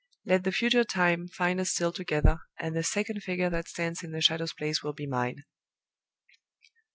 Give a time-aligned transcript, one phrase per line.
[0.25, 4.13] Let the future time find us still together, and the second figure that stands in
[4.13, 5.43] the Shadow's place will be Mine."